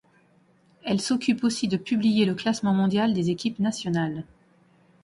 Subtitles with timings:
[0.83, 4.23] Elle s'occupe aussi de publier le classement mondial des équipes nationales.